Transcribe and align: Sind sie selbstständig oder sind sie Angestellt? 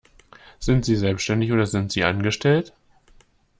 Sind 0.57 0.83
sie 0.83 0.95
selbstständig 0.95 1.51
oder 1.51 1.67
sind 1.67 1.91
sie 1.91 2.03
Angestellt? 2.03 2.73